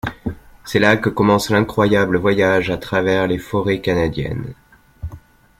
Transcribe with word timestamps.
C'est 0.65 0.79
là 0.79 0.97
que 0.97 1.09
commence 1.09 1.51
l'incroyable 1.51 2.17
voyage 2.17 2.71
à 2.71 2.77
travers 2.79 3.27
les 3.27 3.37
forêts 3.37 3.81
canadiennes. 3.81 4.55